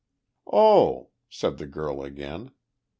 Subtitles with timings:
[0.51, 2.49] "Oh," said the girl again.